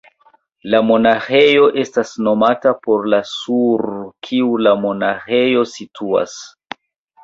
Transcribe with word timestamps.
La 0.73 0.79
monaĥejo 0.91 1.67
estas 1.83 2.15
nomita 2.29 2.75
por 2.89 3.07
la 3.17 3.21
sur 3.35 3.87
kiu 4.31 4.53
la 4.67 4.77
monaĥejo 4.89 5.67
situas. 5.79 6.41